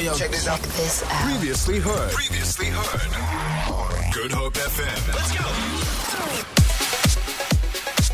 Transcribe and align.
yo, 0.00 0.12
yo. 0.12 0.18
Check 0.18 0.30
this 0.30 0.46
out. 0.48 0.60
This 0.60 1.02
out. 1.02 1.10
Previously 1.24 1.78
heard. 1.78 2.12
Previously 2.12 2.66
heard. 2.66 4.12
Good 4.12 4.32
Hope 4.32 4.54
FM. 4.54 5.14
Let's 5.14 5.36
go. 5.38 6.65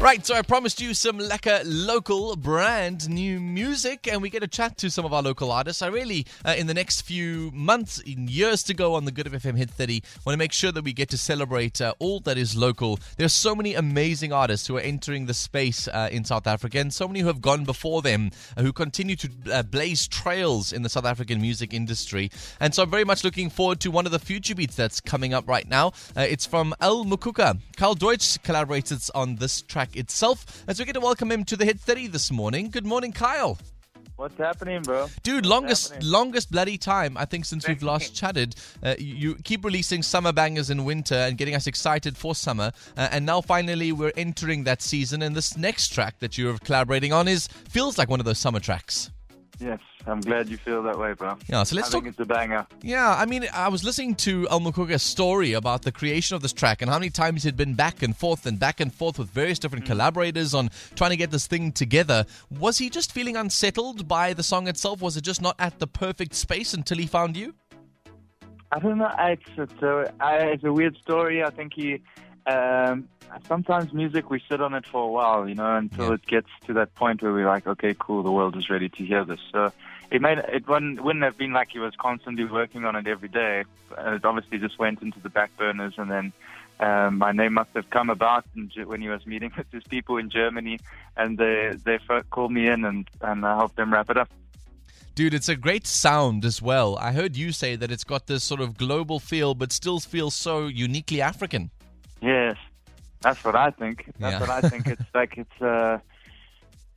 Right, 0.03 0.27
so 0.27 0.35
I 0.35 0.43
promised 0.43 0.81
you 0.81 0.95
some 0.95 1.21
lekker 1.21 1.63
local 1.65 2.35
brand 2.35 3.09
new 3.09 3.39
music, 3.39 4.09
and 4.09 4.21
we 4.21 4.31
get 4.31 4.43
a 4.43 4.49
chat 4.49 4.77
to 4.79 4.91
some 4.91 5.05
of 5.05 5.13
our 5.13 5.23
local 5.23 5.53
artists. 5.53 5.81
I 5.81 5.87
really, 5.87 6.27
uh, 6.45 6.57
in 6.59 6.67
the 6.67 6.75
next 6.75 7.03
few 7.03 7.53
months, 7.55 8.01
in 8.01 8.27
years 8.27 8.65
to 8.65 8.75
go 8.75 8.95
on 8.95 9.05
the 9.05 9.13
Good 9.13 9.29
Hope 9.29 9.41
FM 9.41 9.57
Hit 9.57 9.71
30, 9.71 10.03
want 10.27 10.35
to 10.35 10.39
make 10.39 10.51
sure 10.51 10.73
that 10.73 10.83
we 10.83 10.93
get 10.93 11.09
to 11.11 11.17
celebrate 11.17 11.81
uh, 11.81 11.95
all 12.01 12.19
that 12.23 12.37
is 12.37 12.57
local. 12.57 12.99
There's 13.17 13.33
so 13.33 13.55
many 13.55 13.75
amazing 13.77 14.33
artists 14.33 14.67
who 14.67 14.77
are 14.77 14.81
entering 14.81 15.27
the 15.27 15.35
space 15.35 15.87
uh, 15.87 16.09
in 16.11 16.25
South 16.25 16.49
Africa, 16.49 16.81
and 16.81 16.93
so 16.93 17.07
many 17.07 17.21
who 17.21 17.29
have 17.29 17.41
gone 17.41 17.63
before 17.63 18.03
them, 18.03 18.33
uh, 18.57 18.63
who 18.63 18.73
continue 18.73 19.15
to 19.15 19.31
uh, 19.53 19.63
blaze 19.63 20.09
trails 20.09 20.73
in 20.73 20.83
the 20.83 20.89
South 20.89 21.07
African 21.07 21.41
music 21.41 21.73
industry. 21.73 22.29
And 22.59 22.75
so 22.75 22.83
I'm 22.83 22.91
very 22.91 23.05
much 23.05 23.23
looking 23.23 23.51
forward 23.51 23.79
to 23.79 23.93
one 23.93 24.07
of 24.07 24.11
the 24.11 24.19
future 24.19 24.57
beats 24.57 24.75
that's 24.75 25.01
coming 25.01 25.33
up 25.33 25.47
right 25.47 25.69
now. 25.69 25.93
Uh, 26.17 26.23
it's 26.23 26.45
from 26.45 26.75
El 26.81 27.05
Mukuka. 27.05 27.61
Kyle 27.77 27.95
Deutsch 27.95 28.43
collaborated 28.43 29.01
on 29.15 29.37
this 29.37 29.63
track 29.63 29.92
itself. 29.97 30.65
As 30.69 30.79
we 30.79 30.85
get 30.85 30.95
to 30.95 31.01
welcome 31.01 31.31
him 31.31 31.45
to 31.45 31.57
the 31.57 31.65
Hit 31.65 31.81
30 31.81 32.09
this 32.09 32.31
morning. 32.31 32.71
Good 32.71 32.87
morning, 32.87 33.13
Kyle. 33.13 33.59
What's 34.17 34.39
happening, 34.39 34.83
bro? 34.83 35.09
Dude, 35.23 35.47
longest 35.47 35.93
happening? 35.93 36.11
longest 36.13 36.53
bloody 36.53 36.79
time 36.79 37.17
I 37.17 37.25
think 37.25 37.45
since 37.45 37.67
we've 37.67 37.83
last 37.83 38.15
chatted. 38.15 38.55
Uh, 38.83 38.95
you, 38.99 39.15
you 39.15 39.35
keep 39.37 39.65
releasing 39.65 40.03
summer 40.03 40.33
bangers 40.33 40.71
in 40.71 40.85
winter 40.85 41.15
and 41.15 41.37
getting 41.37 41.55
us 41.55 41.67
excited 41.67 42.17
for 42.17 42.35
summer, 42.35 42.73
uh, 42.97 43.09
and 43.11 43.27
now 43.27 43.41
finally 43.41 43.91
we're 43.91 44.13
entering 44.17 44.65
that 44.65 44.83
season. 44.83 45.23
And 45.23 45.35
this 45.35 45.57
next 45.57 45.89
track 45.89 46.19
that 46.21 46.39
you're 46.39 46.59
collaborating 46.59 47.13
on 47.13 47.27
is 47.27 47.49
feels 47.49 47.99
like 47.99 48.09
one 48.09 48.21
of 48.21 48.27
those 48.27 48.39
summer 48.39 48.61
tracks. 48.61 49.11
Yes, 49.59 49.81
I'm 50.07 50.21
glad 50.21 50.49
you 50.49 50.57
feel 50.57 50.83
that 50.83 50.99
way, 50.99 51.13
bro. 51.13 51.37
Yeah, 51.49 51.63
so 51.63 51.77
let's 51.77 51.89
I 51.89 51.93
think 51.93 52.05
talk. 52.05 52.11
it's 52.11 52.21
a 52.21 52.25
banger. 52.25 52.67
Yeah, 52.83 53.15
I 53.17 53.25
mean, 53.25 53.47
I 53.55 53.69
was 53.69 53.85
listening 53.85 54.17
to 54.17 54.49
El 54.51 54.61
Mukuka's 54.61 55.03
story 55.03 55.53
about 55.53 55.83
the 55.83 55.93
creation 55.93 56.35
of 56.35 56.43
this 56.43 56.53
track 56.53 56.83
and 56.83 56.91
how 56.91 56.99
many 56.99 57.11
times 57.11 57.45
he'd 57.45 57.57
been 57.57 57.75
back 57.75 58.03
and 58.03 58.17
forth 58.17 58.45
and 58.47 58.59
back 58.59 58.81
and 58.81 58.93
forth 58.93 59.19
with 59.19 59.31
various 59.31 59.59
different 59.61 59.85
collaborators 59.85 60.55
on 60.55 60.71
trying 60.97 61.11
to 61.11 61.17
get 61.17 61.31
this 61.31 61.47
thing 61.47 61.71
together. 61.71 62.27
Was 62.59 62.79
he 62.79 62.91
just 62.91 63.13
feeling 63.13 63.37
unsettled 63.37 64.09
by 64.09 64.33
the 64.33 64.43
song 64.43 64.67
itself? 64.67 65.01
Was 65.01 65.17
it 65.17 65.23
just 65.23 65.41
not 65.41 65.55
at 65.61 65.79
the 65.79 65.87
perfect 65.87 66.35
space 66.35 66.75
until 66.75 66.99
he 66.99 67.07
found 67.07 67.37
you? 67.37 67.55
I 68.73 68.79
don't 68.79 68.99
know. 68.99 69.11
It's 69.19 69.43
it's 69.57 69.83
a, 69.83 70.13
I, 70.21 70.37
it's 70.39 70.65
a 70.65 70.73
weird 70.73 70.97
story. 70.97 71.45
I 71.45 71.51
think 71.51 71.75
he. 71.75 72.01
Um, 72.47 73.09
sometimes 73.47 73.93
music 73.93 74.29
we 74.31 74.43
sit 74.51 74.61
on 74.61 74.75
it 74.75 74.85
for 74.85 75.05
a 75.05 75.07
while, 75.07 75.49
you 75.49 75.55
know, 75.55 75.77
until 75.77 76.09
Yeah. 76.09 76.15
it 76.15 76.27
gets 76.27 76.49
to 76.67 76.73
that 76.75 76.95
point 76.97 77.23
where 77.23 77.33
we're 77.33 77.47
like, 77.47 77.67
okay, 77.67 77.95
cool, 77.99 78.23
the 78.25 78.33
world 78.33 78.57
is 78.57 78.69
ready 78.69 78.89
to 78.89 79.05
hear 79.05 79.25
this. 79.25 79.39
So 79.53 79.73
it 80.13 80.21
made 80.21 80.39
it 80.39 80.69
wouldn't, 80.69 81.03
wouldn't 81.05 81.25
have 81.25 81.39
been 81.39 81.53
like 81.53 81.71
he 81.73 81.79
was 81.79 81.95
constantly 81.97 82.45
working 82.45 82.85
on 82.85 82.95
it 82.97 83.07
every 83.07 83.29
day. 83.29 83.65
Uh, 83.99 84.13
It 84.17 84.25
obviously 84.25 84.59
just 84.59 84.79
went 84.79 85.01
into 85.03 85.19
the 85.21 85.31
back 85.39 85.51
burners, 85.57 85.95
and 85.97 86.11
then 86.11 86.33
um, 86.81 87.19
my 87.19 87.33
name 87.33 87.55
must 87.55 87.71
have 87.75 87.89
come 87.91 88.11
about 88.11 88.45
when 88.91 89.01
he 89.01 89.09
was 89.09 89.27
meeting 89.27 89.51
with 89.59 89.71
his 89.73 89.85
people 89.85 90.19
in 90.19 90.29
Germany, 90.31 90.79
and 91.17 91.39
they 91.39 91.73
they 91.87 91.99
called 92.31 92.53
me 92.53 92.69
in 92.69 92.85
and 92.85 93.09
and 93.23 93.39
I 93.47 93.57
helped 93.57 93.77
them 93.77 93.93
wrap 93.93 94.11
it 94.11 94.17
up. 94.19 94.29
Dude, 95.15 95.35
it's 95.35 95.49
a 95.49 95.57
great 95.57 95.87
sound 95.87 96.45
as 96.45 96.63
well. 96.63 96.97
I 96.99 97.13
heard 97.13 97.37
you 97.37 97.53
say 97.53 97.77
that 97.77 97.91
it's 97.91 98.05
got 98.05 98.27
this 98.27 98.43
sort 98.45 98.63
of 98.63 98.79
global 98.79 99.19
feel, 99.21 99.55
but 99.55 99.71
still 99.73 100.01
feels 100.01 100.35
so 100.35 100.67
uniquely 100.69 101.21
African. 101.21 101.71
Yes, 102.23 102.57
that's 103.21 103.45
what 103.45 103.55
I 103.55 103.71
think. 103.71 103.97
That's 104.19 104.33
Yeah. 104.35 104.41
what 104.41 104.51
I 104.51 104.61
think. 104.71 104.87
It's 104.95 105.11
like 105.15 105.37
it's 105.37 105.61
uh, 105.63 105.99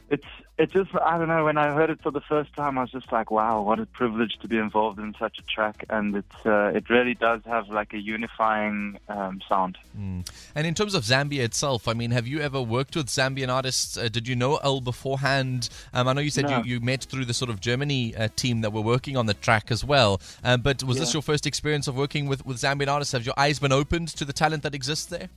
it's 0.10 0.26
it 0.58 0.72
just 0.72 0.92
I 0.96 1.18
don't 1.18 1.28
know. 1.28 1.46
When 1.46 1.58
I 1.58 1.74
heard 1.74 1.90
it 1.90 2.02
for 2.02 2.12
the 2.12 2.22
first 2.22 2.54
time, 2.54 2.78
I 2.78 2.82
was 2.82 2.92
just 2.92 3.12
like, 3.12 3.32
wow, 3.32 3.62
what 3.62 3.80
a 3.80 3.86
privilege 3.86 4.38
to 4.42 4.48
be 4.48 4.58
involved 4.58 5.00
in 5.00 5.14
such 5.20 5.40
a 5.40 5.42
track, 5.44 5.84
and 5.90 6.16
it's 6.16 6.46
uh, 6.46 6.72
it 6.74 6.90
really 6.90 7.14
does 7.14 7.42
have 7.46 7.70
like 7.70 7.94
a 7.94 8.00
unifying 8.00 9.00
um, 9.10 9.42
sound. 9.48 9.78
And 9.98 10.68
in 10.68 10.74
terms 10.74 10.94
of 10.94 11.04
Zambia 11.04 11.44
itself, 11.44 11.88
I 11.88 11.94
mean, 11.94 12.12
have 12.12 12.28
you 12.28 12.40
ever 12.40 12.62
worked 12.62 12.96
with 12.96 13.08
Zambian 13.08 13.54
artists? 13.54 13.98
Uh, 13.98 14.08
did 14.08 14.28
you 14.28 14.36
know 14.36 14.58
El 14.58 14.82
beforehand? 14.82 15.70
Um, 15.94 16.08
I 16.08 16.14
know 16.14 16.22
you 16.22 16.30
said 16.30 16.46
No. 16.46 16.60
you, 16.60 16.76
you 16.76 16.80
met 16.80 17.04
through 17.04 17.26
the 17.26 17.34
sort 17.34 17.50
of 17.50 17.60
Germany 17.60 18.16
uh, 18.16 18.30
team 18.36 18.62
that 18.62 18.72
were 18.72 18.82
working 18.82 19.18
on 19.18 19.26
the 19.26 19.34
track 19.34 19.72
as 19.72 19.84
well. 19.84 20.22
Um, 20.44 20.62
but 20.62 20.84
was 20.84 21.00
this 21.00 21.14
your 21.14 21.24
first 21.24 21.46
experience 21.46 21.88
of 21.88 21.96
working 21.96 22.28
with, 22.28 22.46
with 22.46 22.58
Zambian 22.58 22.88
artists? 22.88 23.14
Have 23.14 23.26
your 23.26 23.36
eyes 23.38 23.60
been 23.60 23.72
opened 23.72 24.10
to 24.10 24.26
the 24.26 24.34
talent 24.34 24.64
that 24.64 24.76
exists 24.76 25.06
there? 25.06 25.30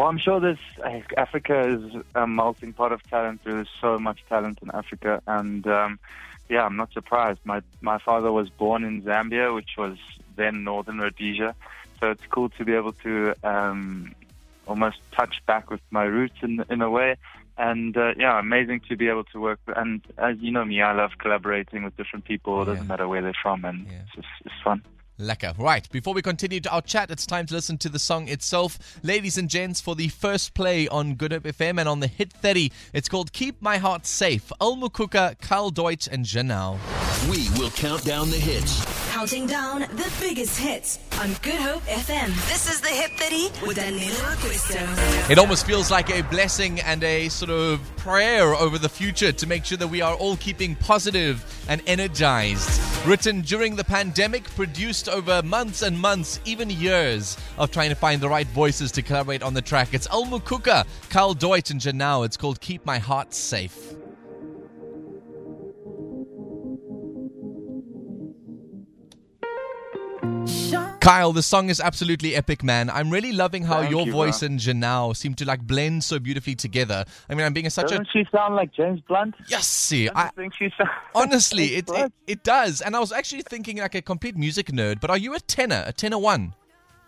Well, 0.00 0.08
I'm 0.08 0.16
sure 0.16 0.40
this 0.40 0.58
Africa 1.18 1.68
is 1.76 2.02
a 2.14 2.26
melting 2.26 2.72
pot 2.72 2.90
of 2.90 3.02
talent. 3.10 3.42
There's 3.44 3.68
so 3.82 3.98
much 3.98 4.24
talent 4.30 4.60
in 4.62 4.70
Africa, 4.70 5.20
and 5.26 5.66
um, 5.66 5.98
yeah, 6.48 6.64
I'm 6.64 6.74
not 6.76 6.90
surprised. 6.94 7.40
My 7.44 7.60
my 7.82 7.98
father 7.98 8.32
was 8.32 8.48
born 8.48 8.82
in 8.82 9.02
Zambia, 9.02 9.54
which 9.54 9.72
was 9.76 9.98
then 10.36 10.64
Northern 10.64 11.00
Rhodesia, 11.00 11.54
so 11.98 12.10
it's 12.12 12.22
cool 12.30 12.48
to 12.48 12.64
be 12.64 12.72
able 12.72 12.92
to 13.04 13.34
um, 13.44 14.14
almost 14.66 15.00
touch 15.12 15.42
back 15.44 15.68
with 15.70 15.82
my 15.90 16.04
roots 16.04 16.36
in 16.40 16.64
in 16.70 16.80
a 16.80 16.88
way. 16.88 17.16
And 17.58 17.94
uh, 17.94 18.14
yeah, 18.16 18.38
amazing 18.38 18.80
to 18.88 18.96
be 18.96 19.08
able 19.08 19.24
to 19.24 19.38
work. 19.38 19.60
with- 19.66 19.76
And 19.76 20.00
as 20.16 20.38
you 20.38 20.50
know 20.50 20.64
me, 20.64 20.80
I 20.80 20.92
love 20.94 21.10
collaborating 21.18 21.82
with 21.84 21.94
different 21.98 22.24
people. 22.24 22.62
It 22.62 22.64
doesn't 22.64 22.84
Yeah. 22.84 22.88
matter 22.88 23.06
where 23.06 23.20
they're 23.20 23.42
from, 23.42 23.66
and 23.66 23.86
Yeah. 23.86 23.98
it's 24.06 24.14
just 24.14 24.28
it's 24.46 24.60
fun. 24.64 24.82
Lekker. 25.20 25.56
Right, 25.58 25.88
before 25.90 26.14
we 26.14 26.22
continue 26.22 26.60
to 26.60 26.70
our 26.70 26.82
chat, 26.82 27.10
it's 27.10 27.26
time 27.26 27.46
to 27.46 27.54
listen 27.54 27.78
to 27.78 27.88
the 27.88 27.98
song 27.98 28.28
itself. 28.28 28.78
Ladies 29.02 29.38
and 29.38 29.48
gents, 29.48 29.80
for 29.80 29.94
the 29.94 30.08
first 30.08 30.54
play 30.54 30.88
on 30.88 31.14
Good 31.14 31.32
Hope 31.32 31.44
FM 31.44 31.78
and 31.78 31.88
on 31.88 32.00
the 32.00 32.06
Hit 32.06 32.32
30, 32.32 32.72
it's 32.92 33.08
called 33.08 33.32
Keep 33.32 33.62
My 33.62 33.78
Heart 33.78 34.06
Safe. 34.06 34.50
El 34.60 34.76
Mukuka, 34.76 35.38
Kyle 35.40 35.70
Deutsch, 35.70 36.08
and 36.10 36.24
Janou. 36.24 36.78
We 37.28 37.50
will 37.58 37.68
count 37.70 38.02
down 38.02 38.30
the 38.30 38.38
hits. 38.38 38.82
Counting 39.12 39.46
down 39.46 39.80
the 39.80 40.10
biggest 40.20 40.58
hits 40.58 40.98
on 41.20 41.34
Good 41.42 41.60
Hope 41.60 41.82
FM. 41.82 42.28
This 42.48 42.66
is 42.72 42.80
the 42.80 42.88
Hit 42.88 43.10
30 43.20 43.66
with 43.66 43.76
Danilo 43.76 44.14
Cristo. 44.38 44.78
It 45.30 45.38
almost 45.38 45.66
feels 45.66 45.90
like 45.90 46.08
a 46.08 46.22
blessing 46.22 46.80
and 46.80 47.04
a 47.04 47.28
sort 47.28 47.50
of 47.50 47.82
prayer 47.98 48.54
over 48.54 48.78
the 48.78 48.88
future 48.88 49.32
to 49.32 49.46
make 49.46 49.66
sure 49.66 49.76
that 49.76 49.88
we 49.88 50.00
are 50.00 50.14
all 50.14 50.36
keeping 50.36 50.74
positive 50.76 51.44
and 51.68 51.82
energized. 51.86 52.80
Written 53.06 53.42
during 53.42 53.76
the 53.76 53.84
pandemic, 53.84 54.44
produced 54.44 55.06
over 55.06 55.42
months 55.42 55.82
and 55.82 55.98
months, 55.98 56.40
even 56.46 56.70
years, 56.70 57.36
of 57.58 57.70
trying 57.70 57.90
to 57.90 57.96
find 57.96 58.22
the 58.22 58.30
right 58.30 58.46
voices 58.48 58.90
to 58.92 59.02
collaborate 59.02 59.42
on 59.42 59.52
the 59.52 59.62
track. 59.62 59.92
It's 59.92 60.08
El 60.10 60.24
Mukuka, 60.24 60.86
Kyle 61.10 61.34
Deutsch, 61.34 61.70
and 61.70 61.82
Janou. 61.82 62.24
It's 62.24 62.38
called 62.38 62.62
Keep 62.62 62.86
My 62.86 62.98
Heart 62.98 63.34
Safe. 63.34 63.94
Kyle, 71.00 71.32
the 71.32 71.42
song 71.42 71.70
is 71.70 71.80
absolutely 71.80 72.34
epic, 72.36 72.62
man. 72.62 72.90
I'm 72.90 73.08
really 73.10 73.32
loving 73.32 73.64
how 73.64 73.78
Thank 73.80 73.90
your 73.90 74.04
you, 74.06 74.12
voice 74.12 74.42
and 74.42 74.60
Janou 74.60 75.16
seem 75.16 75.34
to 75.36 75.46
like 75.46 75.62
blend 75.66 76.04
so 76.04 76.18
beautifully 76.18 76.54
together. 76.54 77.06
I 77.28 77.34
mean, 77.34 77.46
I'm 77.46 77.54
being 77.54 77.70
such 77.70 77.86
a 77.86 77.88
Doesn't 77.98 78.08
she 78.12 78.26
sound 78.30 78.54
like 78.54 78.72
James 78.74 79.00
Blunt? 79.08 79.34
yes, 79.48 79.66
see, 79.66 80.10
I, 80.10 80.24
I 80.26 80.28
think 80.30 80.52
she 80.54 80.68
sounds. 80.76 80.90
honestly, 81.14 81.76
it, 81.76 81.88
it 81.90 82.12
it 82.26 82.44
does. 82.44 82.82
And 82.82 82.94
I 82.94 83.00
was 83.00 83.12
actually 83.12 83.42
thinking 83.42 83.78
like 83.78 83.94
a 83.94 84.02
complete 84.02 84.36
music 84.36 84.66
nerd. 84.66 85.00
But 85.00 85.08
are 85.10 85.16
you 85.16 85.34
a 85.34 85.40
tenor, 85.40 85.84
a 85.86 85.92
tenor 85.92 86.18
one? 86.18 86.54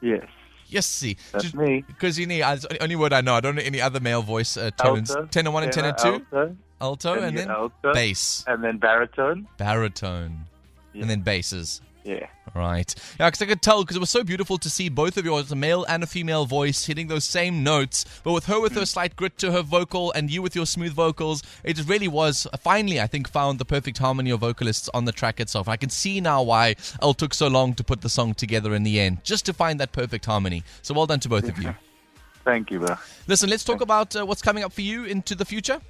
Yes, 0.01 0.25
Yes, 0.69 0.87
see, 0.87 1.19
that's 1.33 1.53
me. 1.53 1.85
because 1.87 2.19
you 2.19 2.27
need. 2.27 2.43
Only 2.81 2.97
word 2.97 3.13
I 3.13 3.21
know. 3.21 3.35
I 3.35 3.41
don't 3.41 3.57
know 3.57 3.63
any 3.63 3.83
other 3.83 4.01
male 4.01 4.23
voice 4.23 4.57
uh, 4.57 4.71
tones. 4.71 5.11
Alto, 5.11 5.27
tenor 5.27 5.51
one 5.51 5.65
and 5.65 5.73
tenor 5.73 5.93
two, 6.01 6.25
Alto, 6.33 6.57
alto, 6.81 7.15
then 7.17 7.25
and 7.25 7.39
then 7.39 7.51
alto, 7.51 7.93
bass, 7.93 8.43
and 8.47 8.65
then 8.65 8.79
baritone. 8.79 9.47
baritone, 9.59 10.47
Yeah. 10.95 11.03
and 11.03 11.11
then 11.11 11.21
basses. 11.21 11.83
Yeah. 12.05 12.27
Right. 12.55 12.95
Yeah, 13.19 13.29
because 13.29 13.43
I 13.43 13.47
could 13.47 13.63
tell 13.63 13.83
because 13.83 13.97
it 13.97 14.01
was 14.01 14.11
so 14.11 14.25
beautiful 14.25 14.59
to 14.59 14.69
see 14.69 14.89
both 14.89 15.17
of 15.17 15.25
yours, 15.25 15.51
a 15.53 15.57
male 15.57 15.85
and 15.85 16.03
a 16.03 16.07
female 16.07 16.45
voice, 16.45 16.85
hitting 16.85 17.07
those 17.07 17.25
same 17.25 17.63
notes. 17.63 18.05
But 18.25 18.33
with 18.33 18.47
her 18.47 18.61
with 18.61 18.75
her 18.75 18.85
slight 18.85 19.17
grit 19.17 19.39
to 19.39 19.53
her 19.53 19.63
vocal, 19.63 20.13
and 20.13 20.31
you 20.31 20.43
with 20.43 20.55
your 20.55 20.67
smooth 20.67 20.93
vocals, 20.93 21.43
it 21.65 21.77
just 21.77 21.89
really 21.89 22.09
was. 22.09 22.47
Finally, 22.61 23.01
I 23.01 23.07
think 23.07 23.29
found 23.29 23.59
the 23.59 23.65
perfect 23.65 23.99
harmony 23.99 24.31
of 24.31 24.41
vocalists 24.41 24.91
on 24.93 25.05
the 25.05 25.13
track 25.13 25.41
itself. 25.41 25.69
I 25.69 25.77
can 25.77 25.91
see 25.91 26.21
now 26.21 26.43
why 26.43 26.75
El 27.01 27.15
took 27.15 27.33
so 27.33 27.49
long 27.49 27.75
to 27.75 27.85
put 27.85 28.01
the 28.01 28.09
song 28.09 28.35
together 28.35 28.75
in 28.75 28.83
the 28.83 29.01
end, 29.01 29.25
just 29.25 29.47
to 29.47 29.53
find 29.53 29.81
that 29.81 29.93
perfect 29.93 30.27
harmony. 30.27 30.65
So 30.83 30.95
well 30.95 31.07
done 31.07 31.21
to 31.21 31.29
both 31.29 31.49
of 31.49 31.59
you. 31.59 31.75
Thank 32.45 32.71
you, 32.73 32.81
bro. 32.81 32.97
Listen, 33.29 33.49
let's 33.49 33.63
talk 33.63 33.81
about 33.81 34.17
uh, 34.17 34.27
what's 34.27 34.43
coming 34.43 34.65
up 34.65 34.73
for 34.73 34.81
you 34.81 35.05
into 35.05 35.35
the 35.35 35.45
future. 35.45 35.81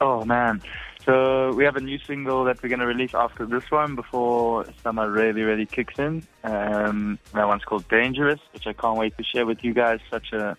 Oh 0.00 0.24
man. 0.24 0.62
So 1.06 1.52
we 1.52 1.62
have 1.62 1.76
a 1.76 1.80
new 1.80 2.00
single 2.00 2.42
that 2.44 2.60
we're 2.60 2.68
gonna 2.68 2.84
release 2.84 3.14
after 3.14 3.46
this 3.46 3.70
one 3.70 3.94
before 3.94 4.66
summer 4.82 5.08
really, 5.08 5.42
really 5.42 5.64
kicks 5.64 5.96
in. 6.00 6.26
Um, 6.42 7.20
that 7.32 7.46
one's 7.46 7.62
called 7.62 7.88
Dangerous, 7.88 8.40
which 8.52 8.66
I 8.66 8.72
can't 8.72 8.98
wait 8.98 9.16
to 9.16 9.22
share 9.22 9.46
with 9.46 9.62
you 9.62 9.72
guys. 9.72 10.00
Such 10.10 10.32
a, 10.32 10.56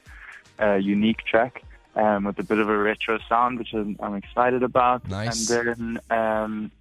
a 0.57 0.77
unique 0.77 1.25
track 1.25 1.63
um, 1.97 2.23
with 2.23 2.39
a 2.39 2.43
bit 2.43 2.59
of 2.59 2.69
a 2.69 2.77
retro 2.77 3.19
sound, 3.27 3.59
which 3.59 3.73
I'm, 3.73 3.97
I'm 3.99 4.15
excited 4.15 4.63
about. 4.63 5.05
Nice. 5.09 5.49
And 5.49 5.99
then, 6.09 6.17
um, 6.17 6.71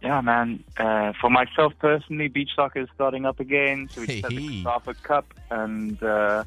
yeah, 0.00 0.20
man. 0.20 0.62
Uh, 0.76 1.12
for 1.20 1.28
myself 1.28 1.72
personally, 1.80 2.28
beach 2.28 2.50
soccer 2.54 2.82
is 2.82 2.88
starting 2.94 3.26
up 3.26 3.40
again, 3.40 3.88
so 3.90 4.02
we 4.02 4.06
just 4.06 4.22
had 4.22 4.30
the 4.30 4.62
Safa 4.62 4.94
Cup, 4.94 5.34
and 5.50 6.00
uh, 6.00 6.44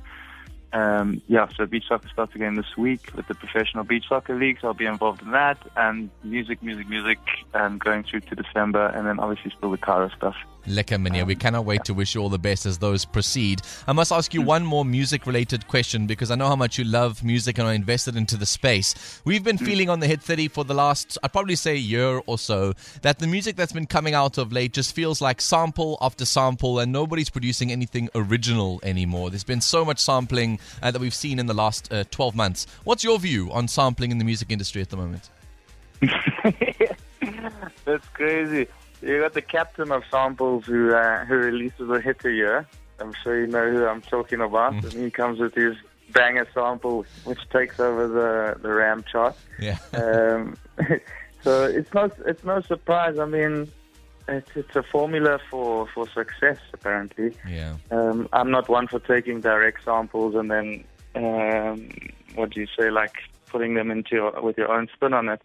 um, 0.72 1.22
yeah, 1.28 1.48
so 1.58 1.66
beach 1.66 1.86
soccer 1.88 2.08
starts 2.12 2.36
again 2.36 2.56
this 2.56 2.78
week 2.78 3.02
with 3.16 3.28
the 3.28 3.36
professional 3.36 3.84
beach 3.84 4.06
soccer 4.08 4.38
league. 4.38 4.58
So 4.62 4.68
I'll 4.68 4.74
be 4.74 4.86
involved 4.86 5.22
in 5.22 5.32
that 5.32 5.58
and 5.76 6.12
music, 6.24 6.62
music, 6.62 6.88
music, 6.88 7.18
um, 7.54 7.80
going 7.80 8.04
through 8.04 8.22
to 8.22 8.36
December, 8.36 8.88
and 8.88 9.08
then 9.08 9.20
obviously 9.20 9.52
still 9.58 9.72
the 9.72 9.78
Cairo 9.78 10.10
stuff. 10.16 10.36
Lekker 10.70 10.98
Minia. 10.98 11.26
We 11.26 11.36
cannot 11.36 11.66
wait 11.66 11.84
to 11.86 11.94
wish 11.94 12.16
you 12.16 12.22
all 12.22 12.30
the 12.30 12.40
best 12.40 12.66
as 12.66 12.78
those 12.78 13.06
proceed. 13.06 13.62
I 13.88 13.94
must 13.94 14.12
ask 14.12 14.34
you 14.34 14.42
one 14.42 14.64
more 14.64 14.86
music 14.86 15.26
related 15.26 15.68
question 15.68 16.08
because 16.08 16.32
I 16.32 16.36
know 16.36 16.48
how 16.48 16.56
much 16.56 16.78
you 16.78 16.84
love 16.84 17.24
music 17.24 17.58
and 17.58 17.68
are 17.68 17.74
invested 17.74 18.16
into 18.16 18.38
the 18.38 18.46
space. 18.46 19.22
We've 19.26 19.44
been 19.44 19.58
feeling 19.58 19.90
on 19.90 20.00
the 20.00 20.08
Hit 20.08 20.22
30 20.22 20.48
for 20.50 20.64
the 20.64 20.74
last, 20.74 21.18
I'd 21.24 21.34
probably 21.34 21.56
say, 21.56 21.76
year 21.76 22.22
or 22.26 22.38
so, 22.38 22.74
that 23.02 23.20
the 23.20 23.28
music 23.28 23.56
that's 23.56 23.74
been 23.74 23.88
coming 23.88 24.14
out 24.14 24.38
of 24.38 24.52
late 24.52 24.74
just 24.74 24.96
feels 24.96 25.22
like 25.22 25.42
sample 25.42 25.98
after 26.02 26.26
sample 26.26 26.80
and 26.80 26.92
nobody's 26.92 27.30
producing 27.30 27.72
anything 27.72 28.10
original 28.16 28.80
anymore. 28.84 29.30
There's 29.30 29.44
been 29.44 29.62
so 29.62 29.84
much 29.84 30.00
sampling 30.00 30.60
uh, 30.82 30.92
that 30.92 31.00
we've 31.00 31.14
seen 31.14 31.40
in 31.40 31.48
the 31.48 31.54
last 31.54 31.92
uh, 31.92 32.04
12 32.12 32.36
months. 32.36 32.68
What's 32.84 33.04
your 33.04 33.20
view 33.20 33.52
on 33.52 33.68
sampling 33.68 34.12
in 34.12 34.18
the 34.18 34.26
music 34.26 34.52
industry 34.52 34.82
at 34.82 34.90
the 34.90 34.98
moment? 34.98 35.30
That's 37.86 38.08
crazy. 38.14 38.68
You 39.02 39.20
got 39.22 39.34
the 39.34 39.42
captain 39.42 39.92
of 39.92 40.04
samples 40.12 40.66
who 40.66 40.94
uh, 40.94 41.26
who 41.26 41.36
releases 41.36 41.90
a 41.90 42.00
hit 42.00 42.24
a 42.26 42.32
year. 42.32 42.68
I'm 43.00 43.14
sure 43.24 43.40
you 43.40 43.48
know 43.48 43.72
who 43.72 43.86
I'm 43.86 44.02
talking 44.02 44.42
about. 44.42 44.74
And 44.74 44.92
he 44.92 45.10
comes 45.10 45.40
with 45.40 45.56
his 45.56 45.76
banger 46.12 46.48
sample, 46.54 47.06
which 47.24 47.40
takes 47.50 47.80
over 47.80 48.08
the 48.08 48.60
the 48.62 48.70
RAM 48.70 49.04
chart. 49.10 49.36
Yeah. 49.60 49.78
Um, 49.94 50.58
so 51.42 51.64
it's 51.64 51.94
no 51.94 52.12
it's 52.26 52.44
no 52.44 52.62
surprise. 52.62 53.18
I 53.20 53.26
mean, 53.26 53.72
it's 54.28 54.52
it's 54.56 54.76
a 54.76 54.84
formula 54.84 55.40
for 55.50 55.88
for 55.88 56.08
success 56.10 56.60
apparently. 56.74 57.36
yeah. 57.48 57.78
Um, 57.92 58.28
I'm 58.34 58.52
not 58.52 58.68
one 58.68 58.88
for 58.88 59.00
taking 59.00 59.42
direct 59.42 59.84
samples 59.86 60.36
and 60.36 60.52
then 60.52 60.84
um, 61.16 61.90
what 62.36 62.52
do 62.52 62.60
you 62.60 62.68
say, 62.78 62.92
like 62.92 63.16
putting 63.48 63.74
them 63.74 63.92
into 63.92 64.16
your, 64.16 64.42
with 64.42 64.58
your 64.58 64.72
own 64.72 64.88
spin 64.94 65.14
on 65.14 65.30
it. 65.30 65.42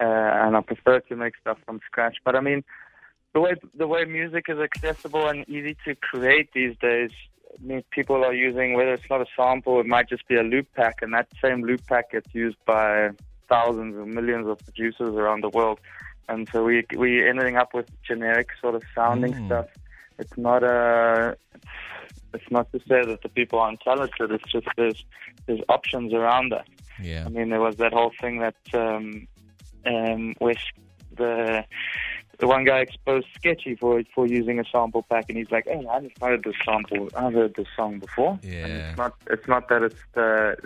Uh, 0.00 0.04
and 0.04 0.56
I 0.56 0.60
prefer 0.60 1.00
to 1.00 1.16
make 1.16 1.34
stuff 1.40 1.58
from 1.66 1.80
scratch. 1.86 2.18
But 2.24 2.36
I 2.36 2.40
mean, 2.40 2.62
the 3.34 3.40
way 3.40 3.54
the 3.74 3.86
way 3.86 4.04
music 4.04 4.46
is 4.48 4.58
accessible 4.58 5.28
and 5.28 5.48
easy 5.48 5.76
to 5.84 5.94
create 5.96 6.50
these 6.54 6.76
days, 6.78 7.10
I 7.58 7.62
mean, 7.62 7.82
people 7.90 8.24
are 8.24 8.32
using 8.34 8.74
whether 8.74 8.92
it's 8.94 9.08
not 9.10 9.20
a 9.20 9.26
sample, 9.36 9.80
it 9.80 9.86
might 9.86 10.08
just 10.08 10.26
be 10.28 10.36
a 10.36 10.42
loop 10.42 10.66
pack, 10.74 11.02
and 11.02 11.12
that 11.14 11.28
same 11.42 11.62
loop 11.62 11.86
pack 11.86 12.12
gets 12.12 12.34
used 12.34 12.56
by 12.66 13.10
thousands 13.48 13.96
and 13.96 14.14
millions 14.14 14.46
of 14.46 14.58
producers 14.58 15.14
around 15.14 15.42
the 15.42 15.48
world. 15.50 15.78
And 16.28 16.48
so 16.52 16.64
we 16.64 16.84
we 16.96 17.26
ending 17.26 17.56
up 17.56 17.72
with 17.74 17.88
generic 18.02 18.48
sort 18.60 18.74
of 18.74 18.82
sounding 18.94 19.32
Mm. 19.32 19.46
stuff. 19.46 19.66
It's 20.18 20.36
not 20.36 20.62
a 20.62 21.36
it's 22.34 22.50
not 22.50 22.70
to 22.72 22.78
say 22.80 23.04
that 23.04 23.22
the 23.22 23.28
people 23.28 23.58
aren't 23.58 23.80
talented. 23.80 24.30
It's 24.30 24.50
just 24.52 24.66
there's 24.76 25.04
there's 25.46 25.60
options 25.68 26.12
around 26.12 26.52
that. 26.52 26.68
Yeah. 27.02 27.24
I 27.26 27.28
mean, 27.28 27.48
there 27.50 27.60
was 27.60 27.76
that 27.76 27.92
whole 27.92 28.12
thing 28.20 28.40
that 28.40 28.56
um, 28.74 29.26
um, 29.86 30.34
where 30.38 30.54
the 31.16 31.64
the 32.38 32.46
one 32.46 32.64
guy 32.64 32.78
exposed 32.78 33.26
Sketchy 33.34 33.74
for 33.74 34.02
for 34.14 34.26
using 34.26 34.58
a 34.58 34.64
sample 34.64 35.02
pack, 35.02 35.26
and 35.28 35.38
he's 35.38 35.50
like, 35.50 35.66
"Hey, 35.66 35.84
I 35.90 36.00
just 36.00 36.20
heard 36.20 36.44
this 36.44 36.54
sample. 36.64 37.08
I've 37.16 37.34
heard 37.34 37.54
this 37.54 37.66
song 37.76 37.98
before." 37.98 38.38
And 38.64 38.72
it's 38.72 38.96
not 38.96 39.14
it's 39.28 39.48
not 39.48 39.68
that 39.68 39.82
it's 39.82 40.00
the 40.14 40.56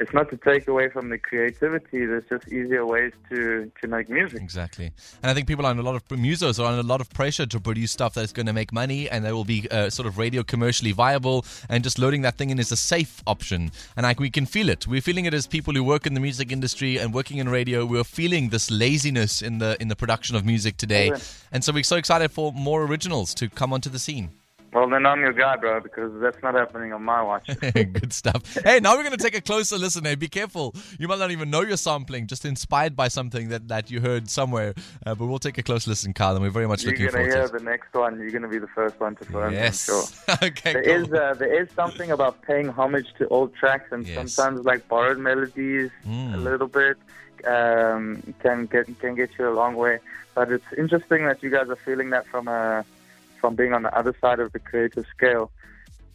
it's 0.00 0.12
not 0.12 0.28
to 0.30 0.36
take 0.36 0.66
away 0.66 0.88
from 0.88 1.08
the 1.08 1.18
creativity. 1.18 2.04
There's 2.04 2.24
just 2.28 2.48
easier 2.48 2.84
ways 2.84 3.12
to 3.28 3.70
to 3.80 3.88
make 3.88 4.08
music. 4.08 4.40
Exactly. 4.40 4.86
And 5.22 5.30
I 5.30 5.34
think 5.34 5.46
people 5.46 5.66
are 5.66 5.70
under 5.70 5.82
a 5.82 5.84
lot 5.84 5.94
of 5.94 6.04
musos 6.08 6.58
are 6.58 6.66
under 6.66 6.80
a 6.80 6.82
lot 6.82 7.00
of 7.00 7.10
pressure 7.10 7.46
to 7.46 7.60
produce 7.60 7.92
stuff 7.92 8.14
that's 8.14 8.32
going 8.32 8.46
to 8.46 8.52
make 8.52 8.72
money 8.72 9.08
and 9.08 9.24
that 9.24 9.32
will 9.32 9.44
be 9.44 9.68
uh, 9.70 9.90
sort 9.90 10.06
of 10.06 10.18
radio 10.18 10.42
commercially 10.42 10.92
viable. 10.92 11.44
And 11.68 11.84
just 11.84 11.98
loading 11.98 12.22
that 12.22 12.36
thing 12.36 12.50
in 12.50 12.58
is 12.58 12.72
a 12.72 12.76
safe 12.76 13.22
option. 13.26 13.70
And 13.96 14.04
like 14.04 14.18
we 14.18 14.30
can 14.30 14.46
feel 14.46 14.68
it. 14.68 14.86
We're 14.86 15.00
feeling 15.00 15.26
it 15.26 15.34
as 15.34 15.46
people 15.46 15.74
who 15.74 15.84
work 15.84 16.06
in 16.06 16.14
the 16.14 16.20
music 16.20 16.50
industry 16.50 16.98
and 16.98 17.14
working 17.14 17.38
in 17.38 17.48
radio. 17.48 17.86
We're 17.86 18.04
feeling 18.04 18.48
this 18.48 18.70
laziness 18.70 19.42
in 19.42 19.58
the 19.58 19.76
in 19.80 19.88
the 19.88 19.96
production 19.96 20.34
of 20.36 20.44
music 20.44 20.76
today. 20.76 21.12
And 21.52 21.62
so 21.62 21.72
we're 21.72 21.84
so 21.84 21.96
excited 21.96 22.30
for 22.32 22.52
more 22.52 22.84
originals 22.84 23.34
to 23.34 23.48
come 23.48 23.72
onto 23.72 23.90
the 23.90 23.98
scene. 23.98 24.30
Well, 24.74 24.88
then 24.88 25.06
I'm 25.06 25.20
your 25.20 25.32
guy, 25.32 25.54
bro, 25.56 25.80
because 25.80 26.20
that's 26.20 26.42
not 26.42 26.54
happening 26.54 26.92
on 26.92 27.02
my 27.04 27.22
watch. 27.22 27.48
Good 27.72 28.12
stuff. 28.12 28.42
Hey, 28.64 28.80
now 28.80 28.96
we're 28.96 29.04
going 29.04 29.16
to 29.16 29.22
take 29.22 29.36
a 29.36 29.40
closer 29.40 29.78
listen. 29.78 30.04
Hey, 30.04 30.16
be 30.16 30.26
careful. 30.28 30.74
You 30.98 31.06
might 31.06 31.20
not 31.20 31.30
even 31.30 31.48
know 31.48 31.60
you're 31.62 31.76
sampling, 31.76 32.26
just 32.26 32.44
inspired 32.44 32.96
by 32.96 33.06
something 33.06 33.50
that, 33.50 33.68
that 33.68 33.90
you 33.90 34.00
heard 34.00 34.28
somewhere. 34.28 34.74
Uh, 35.06 35.14
but 35.14 35.26
we'll 35.26 35.38
take 35.38 35.58
a 35.58 35.62
close 35.62 35.86
listen, 35.86 36.12
Kyle, 36.12 36.34
and 36.34 36.42
we're 36.44 36.50
very 36.50 36.66
much 36.66 36.82
You're 36.82 36.90
looking 36.92 37.08
forward 37.10 37.26
hear 37.32 37.46
to 37.46 37.54
it. 37.54 37.58
the 37.58 37.64
next 37.64 37.94
one. 37.94 38.18
You're 38.18 38.32
gonna 38.32 38.48
be 38.48 38.58
the 38.58 38.66
first 38.66 38.98
one 38.98 39.14
to 39.16 39.24
phone. 39.26 39.52
Yes. 39.52 39.88
I'm 39.88 40.36
sure. 40.38 40.48
okay. 40.48 40.72
There 40.72 40.82
cool. 40.82 41.04
is 41.04 41.12
uh, 41.12 41.34
there 41.38 41.62
is 41.62 41.68
something 41.76 42.10
about 42.10 42.42
paying 42.42 42.68
homage 42.68 43.06
to 43.18 43.28
old 43.28 43.54
tracks 43.54 43.92
and 43.92 44.04
Yes. 44.06 44.32
sometimes 44.32 44.66
like 44.66 44.88
borrowed 44.88 45.18
melodies 45.18 45.90
Mm. 46.06 46.34
a 46.34 46.36
little 46.36 46.66
bit 46.68 46.96
um, 47.46 48.22
can 48.42 48.66
get 48.66 48.86
can 48.98 49.14
get 49.14 49.30
you 49.38 49.48
a 49.48 49.54
long 49.54 49.76
way. 49.76 49.98
But 50.34 50.50
it's 50.50 50.64
interesting 50.76 51.26
that 51.26 51.42
you 51.44 51.50
guys 51.50 51.68
are 51.68 51.76
feeling 51.76 52.10
that 52.10 52.26
from 52.26 52.48
a 52.48 52.84
from 53.44 53.56
being 53.56 53.74
on 53.74 53.82
the 53.82 53.94
other 53.94 54.14
side 54.22 54.40
of 54.40 54.50
the 54.52 54.58
creative 54.58 55.04
scale 55.14 55.52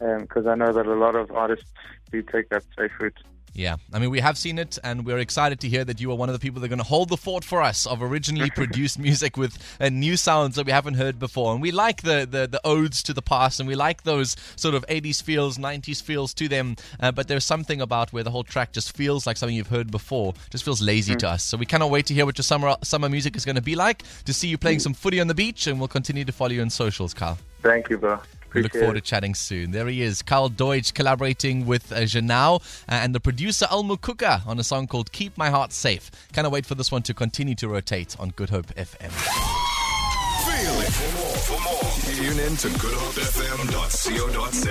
um, 0.00 0.22
because 0.22 0.48
I 0.48 0.56
know 0.56 0.72
that 0.72 0.84
a 0.84 0.94
lot 0.94 1.14
of 1.14 1.30
artists 1.30 1.70
do 2.10 2.22
take 2.22 2.48
that 2.48 2.64
safe 2.76 2.90
route. 2.98 3.22
Yeah, 3.52 3.76
I 3.92 3.98
mean, 3.98 4.10
we 4.10 4.20
have 4.20 4.38
seen 4.38 4.58
it, 4.58 4.78
and 4.84 5.04
we're 5.04 5.18
excited 5.18 5.60
to 5.60 5.68
hear 5.68 5.84
that 5.84 6.00
you 6.00 6.10
are 6.12 6.16
one 6.16 6.28
of 6.28 6.32
the 6.32 6.38
people 6.38 6.60
that 6.60 6.66
are 6.66 6.68
going 6.68 6.78
to 6.78 6.84
hold 6.84 7.08
the 7.08 7.16
fort 7.16 7.44
for 7.44 7.62
us 7.62 7.86
of 7.86 8.02
originally 8.02 8.50
produced 8.54 8.98
music 8.98 9.36
with 9.36 9.58
uh, 9.80 9.88
new 9.88 10.16
sounds 10.16 10.56
that 10.56 10.66
we 10.66 10.72
haven't 10.72 10.94
heard 10.94 11.18
before. 11.18 11.52
And 11.52 11.60
we 11.60 11.72
like 11.72 12.02
the, 12.02 12.26
the, 12.30 12.46
the 12.46 12.60
odes 12.64 13.02
to 13.04 13.12
the 13.12 13.22
past, 13.22 13.58
and 13.58 13.68
we 13.68 13.74
like 13.74 14.04
those 14.04 14.36
sort 14.56 14.74
of 14.74 14.86
80s 14.86 15.22
feels, 15.22 15.58
90s 15.58 16.02
feels 16.02 16.32
to 16.34 16.48
them. 16.48 16.76
Uh, 17.00 17.10
but 17.10 17.28
there's 17.28 17.44
something 17.44 17.80
about 17.80 18.12
where 18.12 18.22
the 18.22 18.30
whole 18.30 18.44
track 18.44 18.72
just 18.72 18.96
feels 18.96 19.26
like 19.26 19.36
something 19.36 19.56
you've 19.56 19.66
heard 19.66 19.90
before, 19.90 20.34
just 20.50 20.64
feels 20.64 20.80
lazy 20.80 21.16
to 21.16 21.28
us. 21.28 21.44
So 21.44 21.56
we 21.56 21.66
cannot 21.66 21.90
wait 21.90 22.06
to 22.06 22.14
hear 22.14 22.26
what 22.26 22.38
your 22.38 22.44
summer 22.44 22.76
summer 22.82 23.08
music 23.08 23.36
is 23.36 23.44
going 23.44 23.56
to 23.56 23.62
be 23.62 23.74
like, 23.74 24.04
to 24.24 24.32
see 24.32 24.48
you 24.48 24.58
playing 24.58 24.78
some 24.78 24.94
footy 24.94 25.20
on 25.20 25.26
the 25.26 25.34
beach, 25.34 25.66
and 25.66 25.78
we'll 25.78 25.88
continue 25.88 26.24
to 26.24 26.32
follow 26.32 26.52
you 26.52 26.62
on 26.62 26.70
socials, 26.70 27.14
Kyle. 27.14 27.38
Thank 27.62 27.90
you, 27.90 27.98
bro. 27.98 28.20
We 28.52 28.62
look 28.62 28.70
Appreciate 28.70 28.86
forward 28.86 28.94
to 28.94 29.00
chatting 29.00 29.34
soon. 29.34 29.70
There 29.70 29.86
he 29.86 30.02
is, 30.02 30.22
Kyle 30.22 30.48
Deutsch 30.48 30.92
collaborating 30.92 31.66
with 31.66 31.92
uh, 31.92 31.98
Janou 32.00 32.56
uh, 32.56 32.60
and 32.88 33.14
the 33.14 33.20
producer 33.20 33.66
El 33.70 33.84
Mukuka 33.84 34.44
on 34.46 34.58
a 34.58 34.64
song 34.64 34.86
called 34.88 35.12
Keep 35.12 35.38
My 35.38 35.50
Heart 35.50 35.72
Safe. 35.72 36.10
Cannot 36.32 36.50
wait 36.52 36.66
for 36.66 36.74
this 36.74 36.90
one 36.90 37.02
to 37.02 37.14
continue 37.14 37.54
to 37.54 37.68
rotate 37.68 38.16
on 38.18 38.30
Good 38.30 38.50
Hope 38.50 38.66
FM. 38.74 39.10
Feel 40.46 40.80
it. 40.80 40.92
For 40.92 41.12
more, 41.16 41.36
for 41.46 41.60
more, 41.62 41.92
tune 42.14 42.38
in 42.40 42.56
to 42.56 42.68
goodhopefm.co.za. 42.68 44.70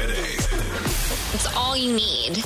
It's 1.33 1.45
all 1.55 1.77
you 1.77 1.93
need. 1.93 2.43